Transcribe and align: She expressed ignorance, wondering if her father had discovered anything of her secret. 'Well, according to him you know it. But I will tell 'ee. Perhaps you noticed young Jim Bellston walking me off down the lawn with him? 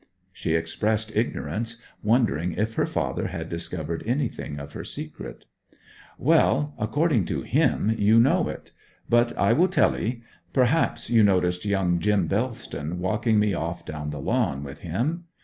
She 0.33 0.55
expressed 0.55 1.15
ignorance, 1.15 1.77
wondering 2.01 2.53
if 2.53 2.73
her 2.73 2.87
father 2.87 3.27
had 3.27 3.49
discovered 3.49 4.01
anything 4.07 4.57
of 4.57 4.71
her 4.73 4.83
secret. 4.83 5.45
'Well, 6.17 6.73
according 6.79 7.25
to 7.25 7.43
him 7.43 7.93
you 7.95 8.19
know 8.19 8.49
it. 8.49 8.71
But 9.07 9.37
I 9.37 9.53
will 9.53 9.67
tell 9.67 9.95
'ee. 9.95 10.23
Perhaps 10.53 11.11
you 11.11 11.21
noticed 11.21 11.65
young 11.65 11.99
Jim 11.99 12.25
Bellston 12.25 12.97
walking 12.97 13.37
me 13.37 13.53
off 13.53 13.85
down 13.85 14.09
the 14.09 14.17
lawn 14.19 14.63
with 14.63 14.79
him? 14.79 15.25